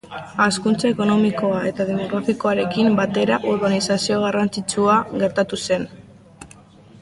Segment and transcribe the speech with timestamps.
[0.43, 5.87] Hazkuntza ekonomiko eta demografikoarekin batera urbanizazio garrantzitsua gertatu zen.